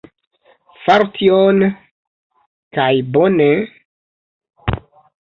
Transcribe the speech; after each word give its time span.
Faru 0.85 1.05
tion... 1.17 1.61
kaj 2.79 2.91
bone... 3.19 3.49